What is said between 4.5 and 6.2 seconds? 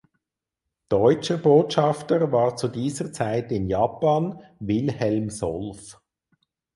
Wilhelm Solf.